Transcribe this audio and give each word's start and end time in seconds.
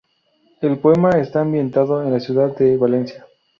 El 0.61 0.79
poema 0.79 1.11
está 1.11 1.41
ambientado 1.41 2.01
en 2.01 2.11
la 2.11 2.19
ciudad 2.19 2.57
de 2.57 2.75
Valencia. 2.75 3.27